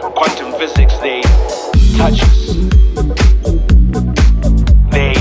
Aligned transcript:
quantum 0.00 0.52
physics, 0.58 0.96
they 0.98 1.22
touch 1.96 2.22
us. 2.22 2.54
They 4.90 5.14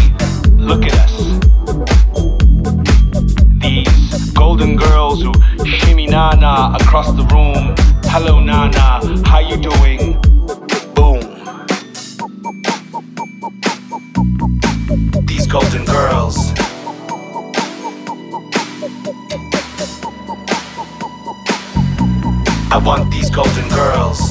look 0.57 0.85
at 0.85 0.93
us. 0.93 1.15
These 3.61 4.31
golden 4.31 4.75
girls 4.75 5.21
who 5.21 5.33
shimmy 5.65 6.07
nana 6.07 6.75
across 6.79 7.11
the 7.11 7.23
room. 7.33 7.75
Hello 8.05 8.39
nana, 8.39 9.01
how 9.27 9.39
you 9.39 9.57
doing? 9.57 10.19
Boom. 10.93 11.21
These 15.25 15.47
golden 15.47 15.85
girls. 15.85 16.53
I 22.71 22.77
want 22.83 23.09
these 23.09 23.29
golden 23.29 23.69
girls. 23.69 24.24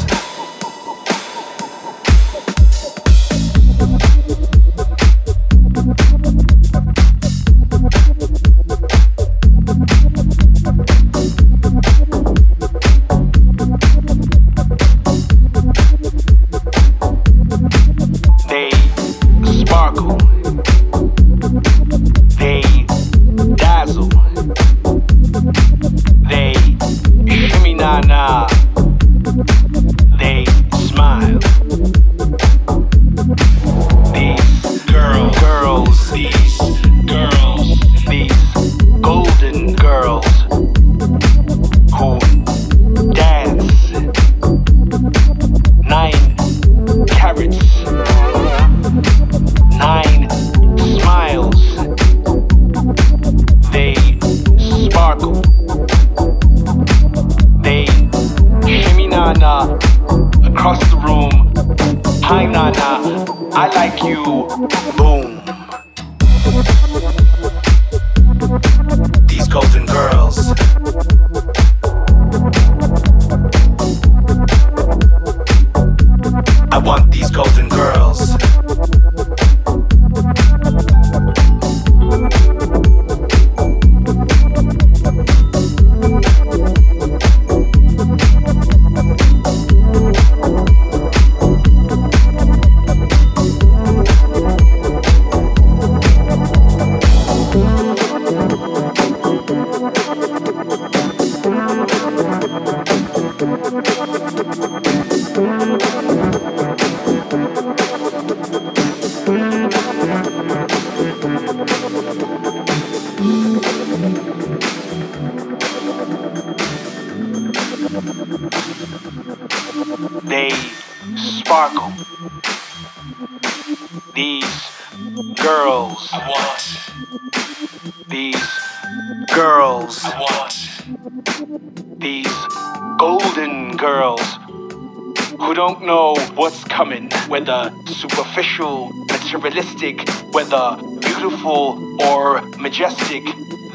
Whether 137.28 137.72
superficial, 137.86 138.92
materialistic, 139.06 140.08
whether 140.32 140.76
beautiful 141.00 142.02
or 142.02 142.42
majestic, 142.58 143.22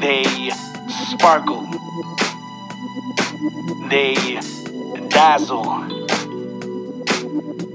they 0.00 0.50
sparkle. 1.08 1.66
They 3.88 4.38
dazzle. 5.08 5.88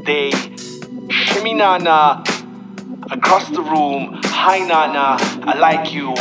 They 0.05 0.31
shimmy 1.09 1.55
na 1.55 1.79
na 1.79 2.23
across 3.09 3.49
the 3.49 3.63
room. 3.63 4.21
Hi 4.25 4.59
na 4.59 4.93
na, 4.93 5.17
I 5.51 5.57
like 5.57 5.91
you. 5.91 6.13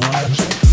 Watch 0.00 0.40
it. 0.40 0.69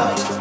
야 0.00 0.39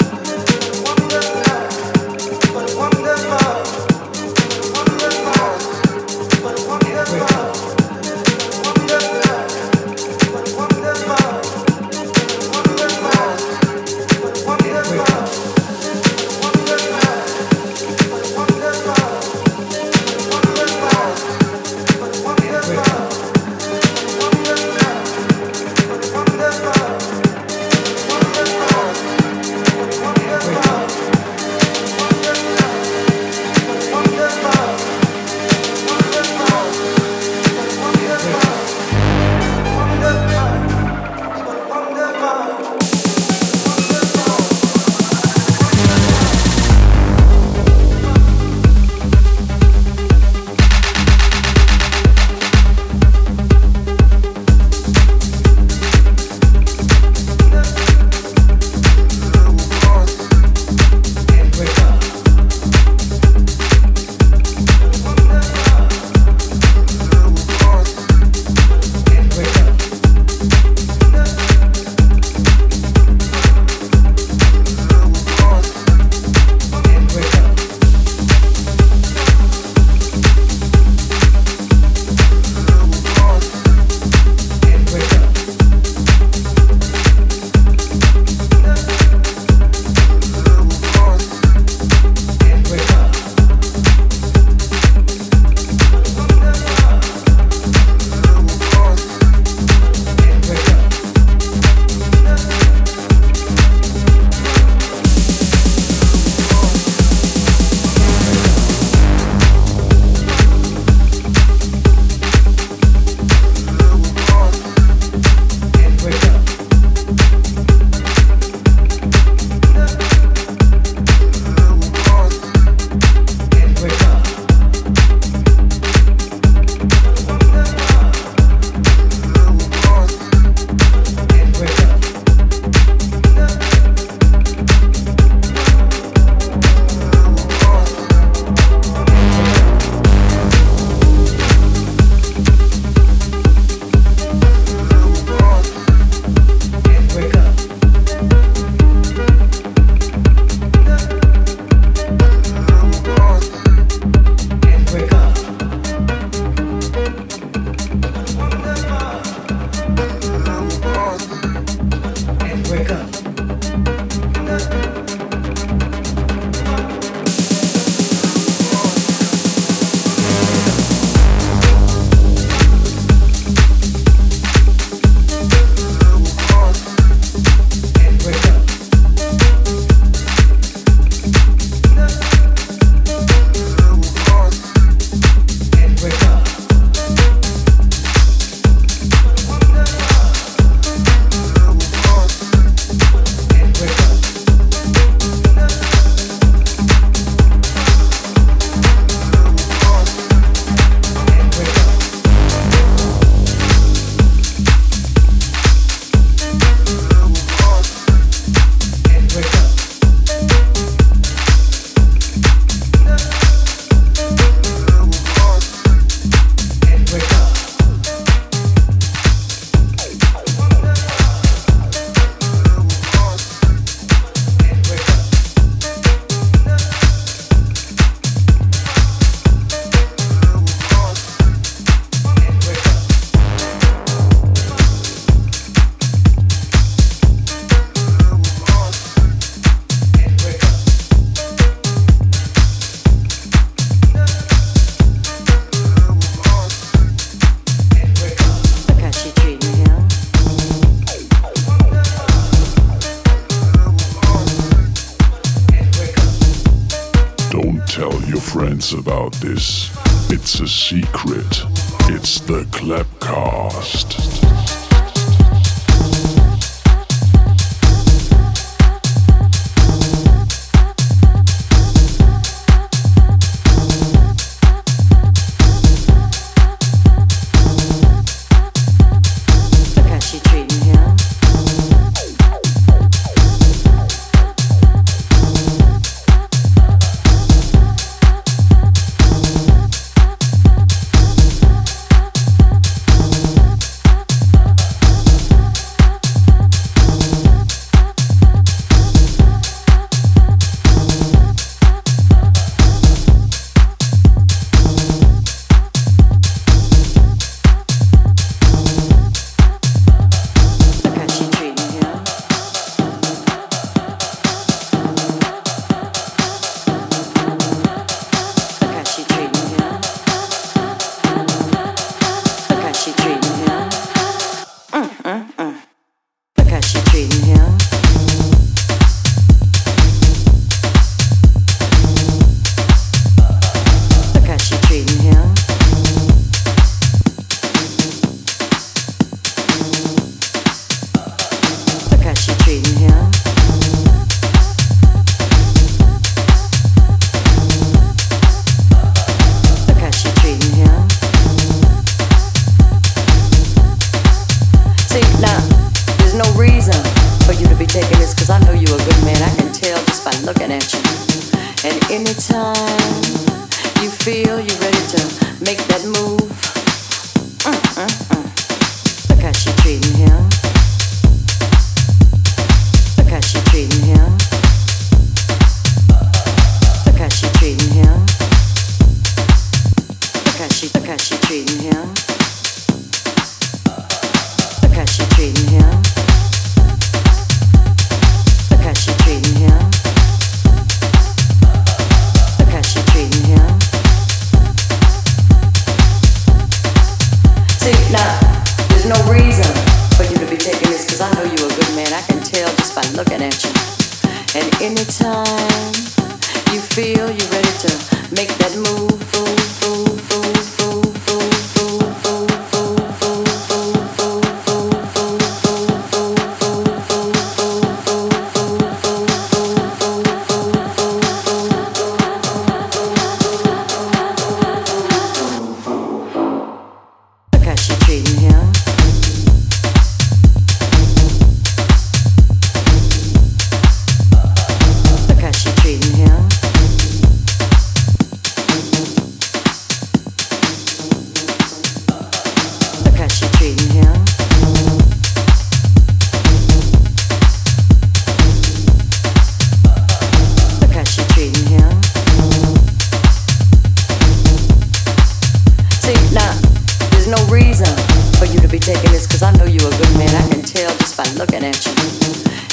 taking 458.93 459.11
this 459.11 459.27
because 459.27 459.43
I 459.43 459.51
know 459.51 459.65
you're 459.65 459.85
a 459.85 459.97
good 460.01 460.13
man. 460.17 460.33
I 460.33 460.49
can 460.49 460.63
tell 460.63 460.89
just 460.97 461.15
by 461.15 461.27
looking 461.37 461.63
at 461.63 461.77
you. 461.85 461.93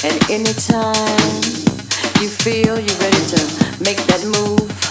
And 0.09 0.17
anytime 0.33 1.45
you 2.25 2.29
feel 2.33 2.81
you're 2.81 3.01
ready 3.05 3.23
to 3.37 3.41
make 3.85 4.01
that 4.09 4.25
move, 4.25 4.86